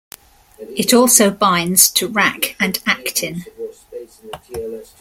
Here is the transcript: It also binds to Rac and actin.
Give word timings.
It 0.57 0.95
also 0.95 1.29
binds 1.29 1.87
to 1.91 2.07
Rac 2.07 2.55
and 2.59 2.79
actin. 2.87 3.45